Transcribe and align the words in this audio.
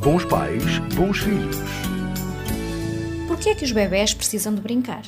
Bons 0.00 0.24
pais, 0.26 0.78
bons 0.94 1.18
filhos. 1.18 1.56
Por 3.26 3.36
que 3.36 3.50
é 3.50 3.54
que 3.54 3.64
os 3.64 3.72
bebés 3.72 4.14
precisam 4.14 4.54
de 4.54 4.60
brincar? 4.60 5.02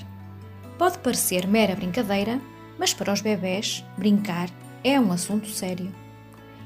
Pode 0.76 0.98
parecer 0.98 1.46
mera 1.46 1.76
brincadeira, 1.76 2.40
mas 2.76 2.92
para 2.92 3.12
os 3.12 3.20
bebés, 3.20 3.84
brincar 3.96 4.50
é 4.82 4.98
um 4.98 5.12
assunto 5.12 5.48
sério. 5.48 5.94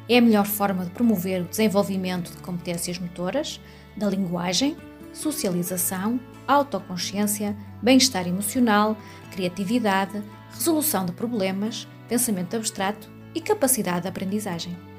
É 0.09 0.17
a 0.17 0.23
melhor 0.23 0.47
forma 0.47 0.85
de 0.85 0.91
promover 0.91 1.43
o 1.43 1.49
desenvolvimento 1.49 2.31
de 2.31 2.39
competências 2.39 2.99
motoras, 2.99 3.61
da 3.95 4.09
linguagem, 4.09 4.75
socialização, 5.13 6.19
autoconsciência, 6.49 7.55
bem-estar 7.83 8.27
emocional, 8.27 8.97
criatividade, 9.33 10.23
resolução 10.51 11.05
de 11.05 11.13
problemas, 11.13 11.87
pensamento 12.09 12.57
abstrato 12.57 13.11
e 13.35 13.41
capacidade 13.41 14.03
de 14.03 14.09
aprendizagem. 14.09 14.94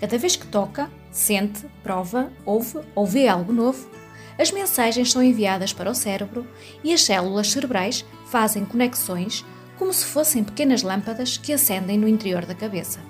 Cada 0.00 0.18
vez 0.18 0.36
que 0.36 0.46
toca, 0.46 0.90
sente, 1.10 1.66
prova, 1.82 2.30
ouve 2.44 2.80
ou 2.94 3.06
vê 3.06 3.28
algo 3.28 3.52
novo, 3.52 3.88
as 4.38 4.50
mensagens 4.50 5.10
são 5.10 5.22
enviadas 5.22 5.72
para 5.72 5.90
o 5.90 5.94
cérebro 5.94 6.46
e 6.84 6.92
as 6.92 7.02
células 7.02 7.50
cerebrais 7.50 8.04
fazem 8.26 8.64
conexões 8.64 9.44
como 9.78 9.92
se 9.92 10.04
fossem 10.04 10.44
pequenas 10.44 10.82
lâmpadas 10.82 11.36
que 11.36 11.52
acendem 11.52 11.98
no 11.98 12.08
interior 12.08 12.44
da 12.44 12.54
cabeça. 12.54 13.00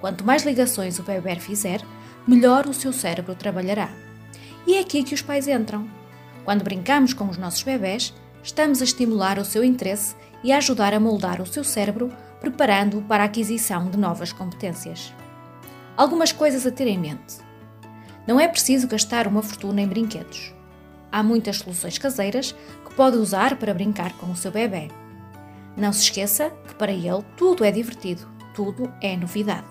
Quanto 0.00 0.24
mais 0.24 0.44
ligações 0.44 0.98
o 0.98 1.02
bebê 1.02 1.36
fizer, 1.36 1.82
melhor 2.26 2.66
o 2.66 2.74
seu 2.74 2.92
cérebro 2.92 3.34
trabalhará. 3.34 3.90
E 4.66 4.74
é 4.74 4.80
aqui 4.80 5.02
que 5.02 5.14
os 5.14 5.22
pais 5.22 5.48
entram. 5.48 5.88
Quando 6.44 6.64
brincamos 6.64 7.12
com 7.12 7.28
os 7.28 7.36
nossos 7.36 7.62
bebés, 7.62 8.14
estamos 8.42 8.80
a 8.80 8.84
estimular 8.84 9.38
o 9.38 9.44
seu 9.44 9.64
interesse 9.64 10.14
e 10.42 10.52
a 10.52 10.58
ajudar 10.58 10.94
a 10.94 11.00
moldar 11.00 11.40
o 11.40 11.46
seu 11.46 11.64
cérebro, 11.64 12.10
preparando-o 12.40 13.02
para 13.02 13.24
a 13.24 13.26
aquisição 13.26 13.90
de 13.90 13.98
novas 13.98 14.32
competências. 14.32 15.12
Algumas 15.98 16.30
coisas 16.30 16.64
a 16.64 16.70
ter 16.70 16.86
em 16.86 16.96
mente. 16.96 17.38
Não 18.24 18.38
é 18.38 18.46
preciso 18.46 18.86
gastar 18.86 19.26
uma 19.26 19.42
fortuna 19.42 19.80
em 19.80 19.88
brinquedos. 19.88 20.54
Há 21.10 21.24
muitas 21.24 21.56
soluções 21.56 21.98
caseiras 21.98 22.52
que 22.84 22.94
pode 22.94 23.16
usar 23.16 23.56
para 23.56 23.74
brincar 23.74 24.12
com 24.12 24.30
o 24.30 24.36
seu 24.36 24.52
bebê. 24.52 24.92
Não 25.76 25.92
se 25.92 26.02
esqueça 26.02 26.52
que 26.68 26.74
para 26.76 26.92
ele 26.92 27.24
tudo 27.36 27.64
é 27.64 27.72
divertido, 27.72 28.28
tudo 28.54 28.92
é 29.02 29.16
novidade. 29.16 29.66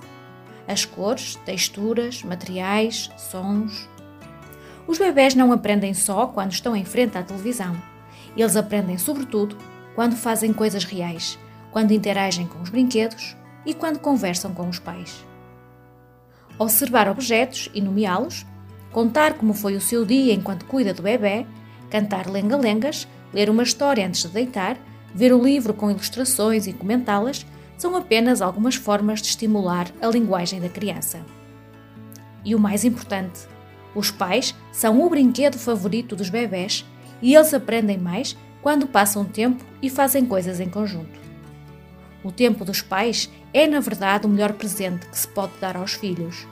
As 0.67 0.83
cores, 0.83 1.37
texturas, 1.45 2.21
materiais, 2.23 3.09
sons. 3.15 3.87
Os 4.85 4.97
bebés 4.97 5.33
não 5.33 5.53
aprendem 5.53 5.93
só 5.93 6.27
quando 6.27 6.51
estão 6.51 6.75
em 6.75 6.83
frente 6.83 7.17
à 7.17 7.23
televisão. 7.23 7.73
Eles 8.35 8.57
aprendem 8.57 8.97
sobretudo 8.97 9.57
quando 9.95 10.17
fazem 10.17 10.51
coisas 10.51 10.83
reais, 10.83 11.39
quando 11.71 11.93
interagem 11.93 12.47
com 12.47 12.61
os 12.61 12.69
brinquedos 12.69 13.37
e 13.65 13.73
quando 13.73 13.99
conversam 13.99 14.53
com 14.53 14.67
os 14.67 14.77
pais 14.77 15.25
observar 16.57 17.09
objetos 17.09 17.69
e 17.73 17.81
nomeá-los, 17.81 18.45
contar 18.91 19.33
como 19.33 19.53
foi 19.53 19.75
o 19.75 19.81
seu 19.81 20.05
dia 20.05 20.33
enquanto 20.33 20.65
cuida 20.65 20.93
do 20.93 21.03
bebê, 21.03 21.45
cantar 21.89 22.27
lenga-lengas, 22.27 23.07
ler 23.33 23.49
uma 23.49 23.63
história 23.63 24.05
antes 24.05 24.23
de 24.23 24.29
deitar, 24.29 24.77
ver 25.13 25.33
o 25.33 25.43
livro 25.43 25.73
com 25.73 25.91
ilustrações 25.91 26.67
e 26.67 26.73
comentá-las, 26.73 27.45
são 27.77 27.95
apenas 27.95 28.41
algumas 28.41 28.75
formas 28.75 29.21
de 29.21 29.27
estimular 29.27 29.87
a 30.01 30.07
linguagem 30.07 30.59
da 30.59 30.69
criança. 30.69 31.23
E 32.43 32.55
o 32.55 32.59
mais 32.59 32.83
importante, 32.83 33.41
os 33.93 34.09
pais 34.09 34.55
são 34.71 35.01
o 35.01 35.09
brinquedo 35.09 35.57
favorito 35.57 36.15
dos 36.15 36.29
bebés 36.29 36.85
e 37.21 37.35
eles 37.35 37.53
aprendem 37.53 37.97
mais 37.97 38.37
quando 38.61 38.87
passam 38.87 39.23
tempo 39.25 39.63
e 39.81 39.89
fazem 39.89 40.25
coisas 40.25 40.59
em 40.59 40.69
conjunto. 40.69 41.19
O 42.23 42.31
tempo 42.31 42.65
dos 42.65 42.81
pais 42.81 43.29
é, 43.57 43.65
na 43.65 43.79
verdade, 43.79 44.27
o 44.27 44.29
melhor 44.29 44.53
presente 44.53 45.07
que 45.07 45.17
se 45.17 45.27
pode 45.27 45.53
dar 45.59 45.75
aos 45.75 45.93
filhos. 45.93 46.47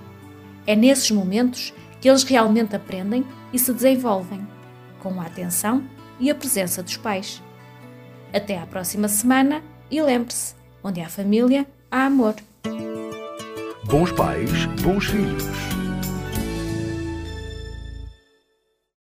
É 0.66 0.76
nesses 0.76 1.12
momentos 1.12 1.72
que 2.02 2.10
eles 2.10 2.24
realmente 2.24 2.76
aprendem 2.76 3.24
e 3.54 3.60
se 3.60 3.72
desenvolvem, 3.72 4.46
com 5.00 5.22
a 5.22 5.26
atenção 5.26 5.84
e 6.20 6.32
a 6.32 6.36
presença 6.36 6.82
dos 6.82 6.98
pais. 6.98 7.44
Até 8.34 8.58
à 8.58 8.66
próxima 8.66 9.08
semana 9.08 9.62
e 9.92 10.02
lembre-se: 10.02 10.56
onde 10.84 11.00
há 11.00 11.08
família, 11.08 11.68
há 11.92 12.06
amor. 12.08 12.34
Bons 13.86 14.12
pais, 14.14 14.66
bons 14.82 15.06
filhos. 15.06 15.75